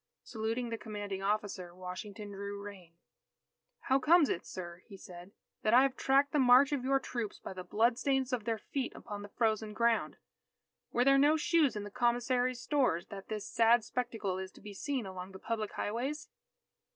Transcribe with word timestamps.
Saluting 0.23 0.69
the 0.69 0.79
commanding 0.79 1.21
officer, 1.21 1.75
Washington 1.75 2.31
drew 2.31 2.59
rein. 2.59 2.95
"How 3.81 3.99
comes 3.99 4.29
it, 4.29 4.47
sir," 4.47 4.81
he 4.87 4.97
said, 4.97 5.31
"that 5.61 5.75
I 5.75 5.83
have 5.83 5.95
tracked 5.95 6.31
the 6.31 6.39
march 6.39 6.71
of 6.71 6.83
your 6.83 6.99
troops 6.99 7.37
by 7.37 7.53
the 7.53 7.63
bloodstains 7.63 8.33
of 8.33 8.45
their 8.45 8.57
feet 8.57 8.95
upon 8.95 9.21
the 9.21 9.29
frozen 9.29 9.73
ground? 9.73 10.17
Were 10.91 11.05
there 11.05 11.19
no 11.19 11.37
shoes 11.37 11.75
in 11.75 11.83
the 11.83 11.91
commissary's 11.91 12.59
stores, 12.61 13.05
that 13.09 13.27
this 13.27 13.45
sad 13.45 13.83
spectacle 13.83 14.39
is 14.39 14.51
to 14.53 14.59
be 14.61 14.73
seen 14.73 15.05
along 15.05 15.33
the 15.33 15.37
public 15.37 15.73
highways?" 15.73 16.29